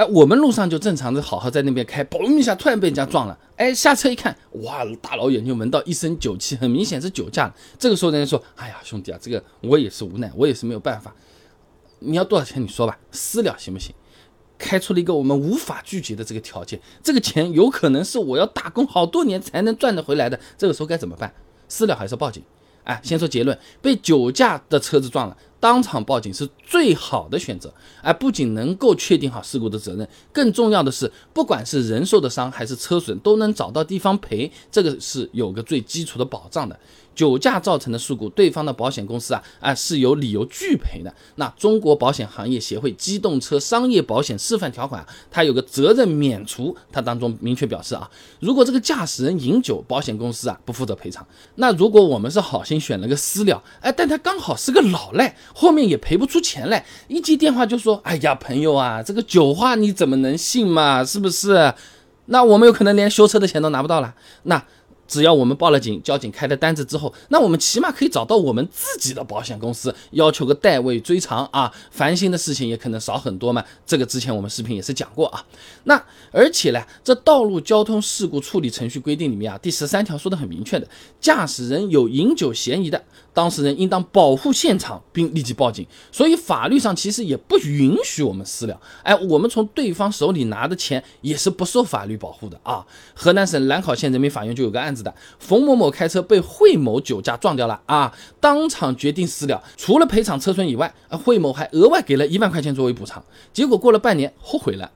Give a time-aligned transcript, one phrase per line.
[0.00, 7.52] 哎，我们路上就正常的好好在那边开，嘣一下突然被人家撞了，哎，下车一看，哇，大老远就闻到一身酒气，很明显是酒驾。
[7.78, 11.14] 这个时候人家说，哎呀，兄弟啊，这个我也是无奈，我也是没有办法。
[11.98, 12.62] 你要多少钱？
[12.62, 13.94] 你说吧，私了行不行？
[14.56, 21.30] 开出了一个我们无法拒绝的这个条件，这个钱有可能是我要打工好多年才能赚得回来的，这个时候该怎么办？
[21.68, 22.42] 私了还是报警？
[22.84, 27.72] 哎，先说结论，被酒驾的车子撞了，当场报警是最好的选择。
[28.02, 36.76] 哎，不仅能够确定好事故的责任，更重要的是，不管是人受的伤还是车损，都能找到地方赔，这个是有个最基础的保障的。
[37.12, 41.12] 酒驾造成的事故，对方的保险公司啊啊是有理由拒赔的。
[41.34, 51.26] 那中国保险行业协会机动车商业保险示范条款，它有个责任免除，它当中明确表示啊，如果这个驾驶人饮酒，保险公司啊不负责赔偿。
[51.56, 61.04] 那如果我们是好心选了个私了，哎，但他刚好是个老赖，后面也赔不出钱来，一接电话就说，哎呀，朋友啊，这个酒话你怎么能信嘛？
[61.04, 61.72] 是不是？
[62.26, 64.14] 那我们有可能连修车的钱都拿不到了。
[64.44, 64.62] 那。
[65.10, 73.64] 只要我们报了警，交警开了单子之后，那我们起码可以找到我们自己的保险公司，要求个代位追偿啊，烦心的事情也可能少很多嘛。
[73.84, 75.44] 这个之前我们视频也是讲过啊。
[75.84, 76.00] 那
[76.30, 80.86] 而且呢，这道路交通事故处理程序规定里面啊，第十三条说的很明确的，
[81.20, 83.02] 驾驶人有饮酒嫌疑的。
[83.32, 88.80] 当事人应当保护现场并立即报警，所以法律上其实也不允许我们私了。
[89.04, 92.84] 哎，我们从对方手里拿的钱也是不受法律保护的啊。
[93.14, 103.24] 河南省兰考县人民法院就有个案子的，冯某某开车被惠某酒驾撞掉了啊，当场决定私了，除了赔偿车损以外，啊，惠某还额外给了一万块钱作为补偿。
[103.52, 104.90] 结果过了半年后悔了，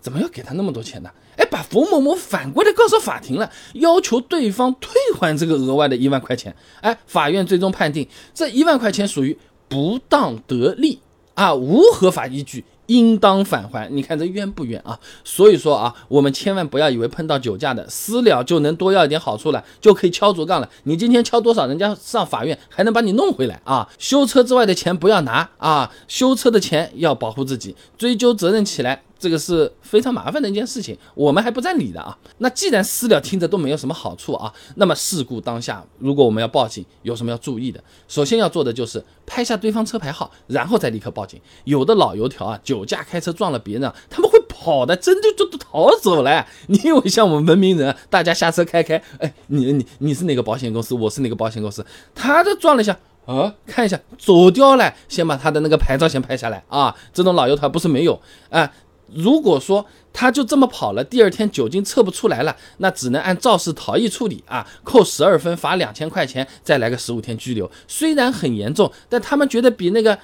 [0.00, 1.10] 怎么要给他那么多钱呢？
[1.36, 6.54] 哎，把冯某某反过来告诉法庭了，要求对方退还这个额外的一万块钱。
[6.82, 11.00] 哎，法院最终判定这一万块钱属于不当得利
[11.34, 13.88] 啊，无合法依据，应当返还。
[13.90, 14.98] 你看这冤不冤啊？
[15.24, 20.68] 所以说啊，我们千万不要以为碰到酒驾的私了就能多要一点好处了，就可以敲竹杠了。
[20.84, 23.88] 你今天敲多少，人家上法院还能把你弄回来啊？
[23.98, 29.02] 修车之外的钱不要拿啊，修车的钱要保护自己，追究责任起来。
[29.22, 32.18] 这个是非常麻烦的一件事情，我们还不占理的啊。
[32.38, 37.80] 那既然私了听着都没有什么好处啊，那么事故当下，如果我们要报警，有什么要注意的？
[38.08, 41.40] 首先要做的就是拍下对方车牌号，然后再立刻报警。
[41.62, 46.44] 有的老油条啊，酒驾开车撞了别人，他们会跑的，真的就都逃走了。
[46.66, 50.96] 你以为像我们文明人，大家下车开开，哎，你你你是哪个保险公司？
[50.96, 51.86] 我是哪个保险公司？
[52.12, 56.92] 他这撞了一下啊，看一下走掉了，先把他的那个牌照先拍下来啊。
[57.12, 58.68] 这种老油条不是没有啊。
[59.14, 67.70] 如果说他就这么跑了，第二天酒精测不出来了，那只能按肇事逃逸处理啊，扣十二分，罚两千块钱，再来个十五天拘留。
[67.86, 70.18] 虽然很严重，但他们觉得比那个。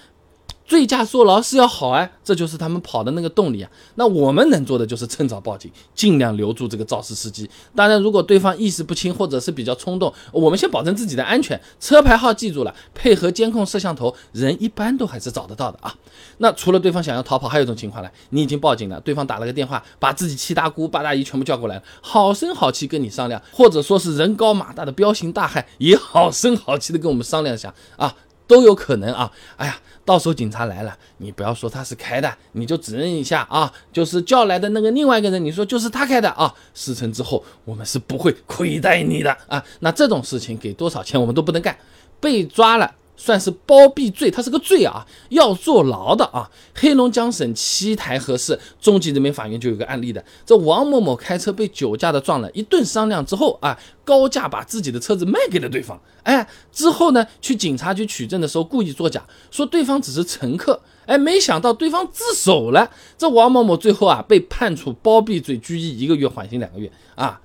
[0.69, 3.71] 醉驾坐牢是要好哎，这就是他们跑的那个动力啊。
[3.95, 7.49] 那我们能做的就是趁早报警，尽量留住这个肇事司机。
[7.75, 15.95] 当然，如果对方意识不清或者是比较冲动，我们先保证自己的安全，车牌号记住了，配合监控摄像头，人一般都还是找得到的啊。
[16.37, 28.15] 那除了对方想要逃跑，还有一种情况呢，你已经报警了，对方打了个电话，把自己七大姑八大姨全部叫过来，好声好气跟你商量，或者说是人高马大的彪形大汉也好声好气的跟我们商量一下啊。
[28.48, 29.31] 都有可能啊！
[29.56, 36.53] 哎呀，到时候警察来了，你不要说他是开的，你就指认一下啊，就是叫来的那个另外一个人，你说就是他开的啊。
[36.75, 39.62] 事成之后，我们是不会亏待你的啊。
[39.81, 41.76] 那这种事情给多少钱我们都不能干，
[42.19, 42.92] 被抓了。
[43.19, 46.49] 算是包庇罪，他是个罪啊，要坐牢的啊。
[46.75, 56.01] 黑龙江省七台河市中级人民法院就有个案例的，这王某某开车被酒驾的撞了，一顿商量之后啊，高价把自己的车子卖给了对方。
[56.23, 60.81] 哎，之后呢，去警察局取证的时候故意作假，说对方只是乘客。
[61.07, 67.41] 哎，没想到对方自首了，这王某某最后啊被判处包庇罪，拘役一个月，缓刑两个月啊，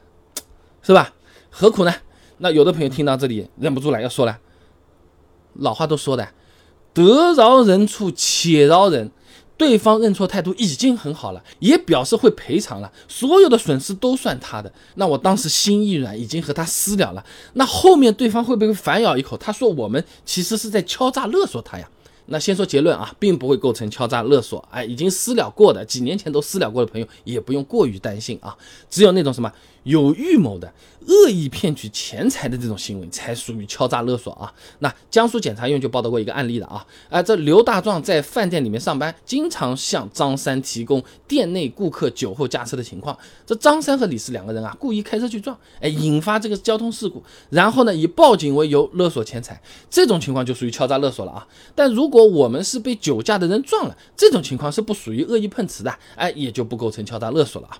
[0.81, 1.13] 是吧？
[1.49, 1.93] 何苦呢？
[2.39, 4.37] 那有的朋友听到这里忍不住了，要说了。
[5.55, 6.29] 老话都说的，
[6.93, 9.11] 得饶人处且饶人，
[9.57, 14.71] 对方认错态度已经很好了，也表示会赔偿了，所有的损失都算他的。
[14.95, 17.23] 那我当时心一软，已经和他私了了。
[17.53, 19.37] 那后面对方会不会反咬一口？
[19.37, 21.89] 他说我们其实是在敲诈勒索他呀。
[22.27, 24.65] 那先说结论啊，并不会构成敲诈勒索。
[24.71, 28.55] 哎，已经私了过的，几年前都私了过的朋友，也不用过于担心啊。
[28.89, 29.51] 只有那种什么
[29.83, 30.71] 有预谋的
[31.07, 34.53] 恶意骗取钱财的这种行为，才属于敲诈勒索啊。
[34.79, 43.17] 那江苏检察院就报道过一个案例的啊，啊，这刘大壮在饭店里面上班，经常向张三提供店内顾客酒后驾车的情况。
[43.45, 51.47] 这张三和李四两个人啊，故意开车去撞，哎，引发这个交通事故，然后呢，以报警为由勒索钱财，这种情况就属于敲诈勒索了啊。
[51.75, 57.77] 但如果我们是被酒驾的人撞了，这种情况是不属于恶意碰瓷的，哎，也就不构成敲诈勒索了啊。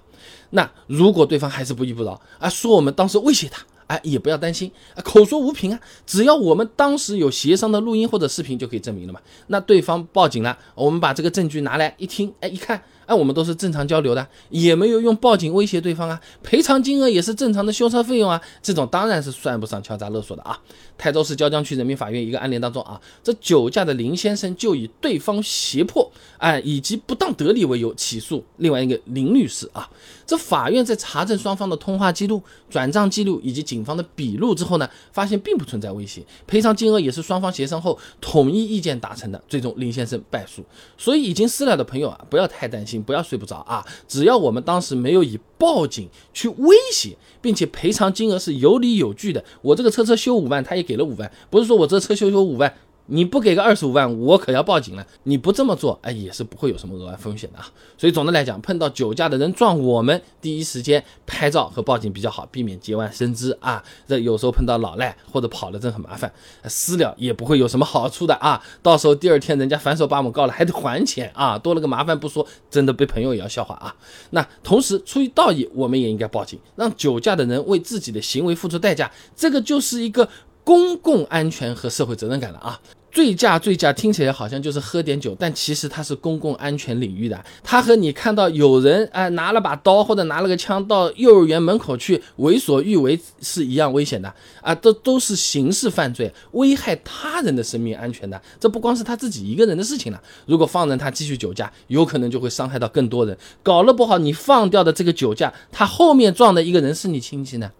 [0.51, 9.19] 那如果对方还是不依不饶啊，说我们当时时威胁他，哎，也不要担心啊，口说无凭啊，只要我们当时有协商的录音或者视频就可以证明了嘛。
[9.47, 12.83] 那对方报警了，我们把这个证据拿来一听，哎，一看。
[13.05, 20.59] 哎，我们都是正常交流的，也没有用报警威胁对方啊，赔偿金额也是正常的修车费用啊，这种当然是算不上敲诈勒索的啊。
[20.97, 29.89] 泰州市椒江区人民法院一个案例当中啊，这酒驾的林先生就以对方胁迫哎以及不当得利为由起诉另外一个林律师啊。
[30.25, 40.63] 这法院在查证双方的通话记录、转账记录以及警方的笔录之后呢，发现并不存在威胁，赔偿金额也是双方协商后统一意见达成的，最终林先生败诉。
[40.97, 42.92] 所以已经私了的朋友啊，不要太担心。
[43.01, 43.85] 不要睡不着啊！
[44.07, 52.73] 只要我们当时没有以报警去威胁，并且赔偿金额是有理有据的，我这个车车修五万，他也给了五万，不是说我这车修修五万。
[53.07, 55.05] 你不给个二十五万，我可要报警了。
[55.23, 57.67] 你不这么做，哎，也是不会有什么额外风险的啊。
[57.97, 63.83] 所以总的来讲，碰到酒驾的人撞我们，第一时间拍照和报警比较好，避免节外生枝啊。
[64.07, 66.31] 这有时候碰到老赖或者跑了，真很麻烦，
[66.65, 68.63] 私了也不会有什么好处的啊。
[68.81, 73.93] 到时候第二天人家反手把我们告了，还得还钱啊，多了个麻烦不说，真的被朋友也要笑话啊。
[74.29, 80.29] 那同时出于道义，我们也应该报警，让酒驾的人为自己的行为付出代价，这个就是一个。
[80.63, 82.79] 公共安全和社会责任感了啊！
[83.11, 87.45] 醉驾，醉驾听起来好像就是喝点酒，但其实它是公共安全领域的。
[87.63, 94.73] 它和你看到有人啊拿了把刀或者拿了个枪到幼儿园门口去为所欲为是一样危险的啊！
[94.73, 98.41] 这都是刑事犯罪，危害他人的生命安全的。
[98.59, 100.19] 这不光是他自己一个人的事情了。
[100.47, 103.37] 如果放任他继续酒驾，有可能就会伤害到更多人。
[103.61, 107.71] 搞了不好，你放掉的这个酒驾，他后面撞的一个人是你亲戚呢？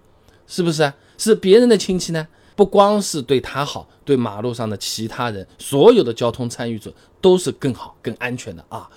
[0.45, 0.93] 是不是？
[1.17, 2.27] 是别人的亲戚呢？
[2.55, 8.89] 不光是对他好，对马路上的其他人，所有的交通参与者都是更好、更安全的啊。